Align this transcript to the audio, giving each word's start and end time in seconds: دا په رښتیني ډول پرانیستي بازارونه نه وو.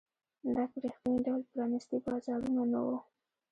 دا 0.55 0.63
په 0.71 0.77
رښتیني 0.83 1.19
ډول 1.25 1.41
پرانیستي 1.51 1.97
بازارونه 2.05 2.61
نه 2.71 2.79
وو. 2.85 2.97